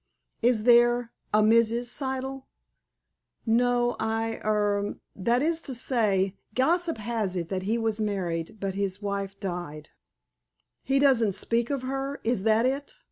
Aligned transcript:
"Is 0.41 0.63
there—a 0.63 1.43
Mrs. 1.43 1.85
Siddle?" 1.85 2.47
"No. 3.45 3.95
I—er—that 3.99 5.43
is 5.43 5.61
to 5.61 5.75
say, 5.75 6.35
gossip 6.55 6.97
has 6.97 7.35
it 7.35 7.49
that 7.49 7.61
he 7.69 7.77
was 7.77 7.99
married, 7.99 8.57
but 8.59 8.73
his 8.73 8.99
wife 8.99 9.39
died." 9.39 9.89
"He 10.81 10.97
doesn't 10.97 11.33
speak 11.33 11.69
of 11.69 11.83
her? 11.83 12.19
Is 12.23 12.41
that 12.45 12.65
it? 12.65 12.95